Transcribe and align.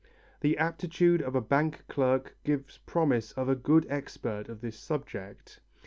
The 0.39 0.57
aptitude 0.57 1.21
of 1.21 1.35
a 1.35 1.41
bank 1.41 1.83
clerk 1.87 2.35
gives 2.43 2.79
promise 2.79 3.33
of 3.33 3.47
a 3.49 3.53
good 3.55 3.85
expert 3.87 4.49
in 4.49 4.57
this 4.57 4.79
subject. 4.79 5.59